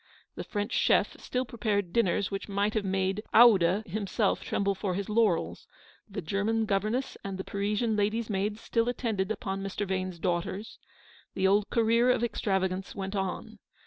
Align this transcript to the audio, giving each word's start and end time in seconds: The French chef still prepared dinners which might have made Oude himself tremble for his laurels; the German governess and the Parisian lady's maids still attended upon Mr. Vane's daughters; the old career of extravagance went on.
The 0.33 0.43
French 0.43 0.71
chef 0.73 1.15
still 1.19 1.45
prepared 1.45 1.93
dinners 1.93 2.31
which 2.31 2.49
might 2.49 2.73
have 2.73 2.83
made 2.83 3.21
Oude 3.35 3.83
himself 3.85 4.41
tremble 4.41 4.73
for 4.73 4.95
his 4.95 5.09
laurels; 5.09 5.67
the 6.09 6.23
German 6.23 6.65
governess 6.65 7.17
and 7.23 7.37
the 7.37 7.43
Parisian 7.43 7.95
lady's 7.95 8.27
maids 8.27 8.61
still 8.61 8.89
attended 8.89 9.29
upon 9.29 9.61
Mr. 9.61 9.87
Vane's 9.87 10.17
daughters; 10.17 10.79
the 11.35 11.45
old 11.45 11.69
career 11.69 12.09
of 12.09 12.23
extravagance 12.23 12.95
went 12.95 13.15
on. 13.15 13.59